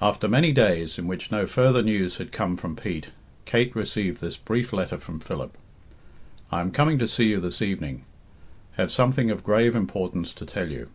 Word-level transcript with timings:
After 0.00 0.28
many 0.28 0.50
days, 0.50 0.98
in 0.98 1.06
which 1.06 1.30
no 1.30 1.46
further 1.46 1.82
news 1.82 2.16
had 2.16 2.32
come 2.32 2.56
from 2.56 2.74
Pete, 2.74 3.08
Kate 3.44 3.76
received 3.76 4.22
this 4.22 4.34
brief 4.38 4.72
letter 4.72 4.96
from 4.96 5.20
Philip: 5.20 5.58
"I 6.50 6.62
am 6.62 6.70
coming 6.70 6.98
to 6.98 7.06
see 7.06 7.28
you 7.28 7.38
this 7.38 7.60
evening. 7.60 8.06
Have 8.78 8.90
something 8.90 9.30
of 9.30 9.44
grave 9.44 9.76
importance 9.76 10.32
to 10.32 10.46
tell 10.46 10.72
you." 10.72 10.88